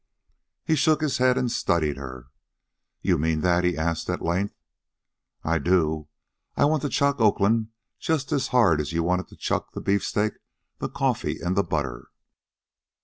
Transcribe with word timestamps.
He 0.65 0.75
shook 0.75 1.01
his 1.01 1.19
head 1.19 1.37
and 1.37 1.51
studied 1.51 1.95
her. 1.97 2.29
"You 3.03 3.19
mean 3.19 3.41
that?" 3.41 3.63
he 3.63 3.77
asked 3.77 4.09
at 4.09 4.19
length. 4.23 4.55
"I 5.43 5.59
do. 5.59 6.07
I 6.57 6.65
want 6.65 6.81
to 6.81 6.89
chuck 6.89 7.19
Oakland 7.21 7.67
just 7.99 8.31
as 8.31 8.47
hard 8.47 8.81
as 8.81 8.93
you 8.93 9.03
wanted 9.03 9.27
to 9.27 9.35
chuck 9.37 9.73
the 9.73 9.79
beefsteak, 9.79 10.33
the 10.79 10.89
coffee, 10.89 11.37
and 11.39 11.55
the 11.55 11.61
butter." 11.63 12.07